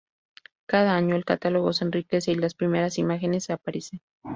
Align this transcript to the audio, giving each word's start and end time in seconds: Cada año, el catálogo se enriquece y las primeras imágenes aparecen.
Cada 0.65 0.95
año, 0.95 1.15
el 1.15 1.25
catálogo 1.25 1.73
se 1.73 1.83
enriquece 1.85 2.31
y 2.31 2.35
las 2.35 2.55
primeras 2.55 2.97
imágenes 2.97 3.51
aparecen. 3.51 4.01